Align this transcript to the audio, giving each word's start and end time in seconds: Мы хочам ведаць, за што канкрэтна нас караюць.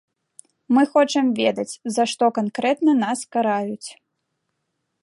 Мы 0.75 0.83
хочам 0.93 1.25
ведаць, 1.41 1.67
за 1.99 2.03
што 2.15 2.25
канкрэтна 2.39 2.91
нас 3.05 3.19
караюць. 3.37 3.89